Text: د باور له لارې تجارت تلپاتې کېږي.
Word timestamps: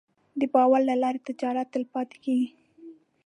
د 0.39 0.41
باور 0.53 0.81
له 0.89 0.95
لارې 1.03 1.19
تجارت 1.27 1.67
تلپاتې 1.73 2.17
کېږي. 2.23 2.49